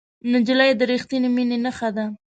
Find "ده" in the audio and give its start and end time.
1.95-2.05